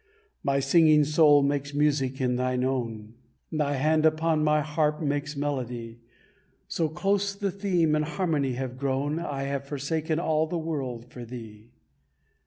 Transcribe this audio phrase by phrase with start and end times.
[0.43, 3.13] My singing soul makes music in thine own,
[3.51, 5.99] Thy hand upon my harp makes melody;
[6.67, 11.23] So close the theme and harmony have grown I have forsaken all the world for
[11.23, 11.69] thee.